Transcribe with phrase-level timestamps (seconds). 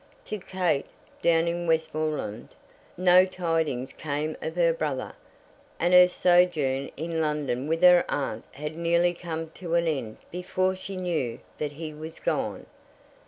[0.25, 0.87] To Kate,
[1.21, 2.49] down in Westmoreland,
[2.97, 5.13] no tidings came of her brother,
[5.79, 10.75] and her sojourn in London with her aunt had nearly come to an end before
[10.75, 12.65] she knew that he was gone.